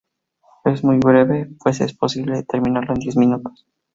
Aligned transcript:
Es 0.65 0.83
muy 0.83 0.97
breve, 0.97 1.51
pues 1.59 1.79
es 1.81 1.93
posible 1.95 2.41
terminarlo 2.41 2.93
en 2.95 3.01
diez 3.01 3.15
minutos. 3.17 3.67